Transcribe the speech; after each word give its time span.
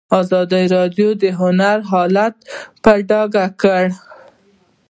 ازادي 0.19 0.63
راډیو 0.75 1.09
د 1.21 1.23
هنر 1.39 1.77
حالت 1.91 2.35
په 2.83 2.91
ډاګه 3.09 3.45
کړی. 3.61 3.87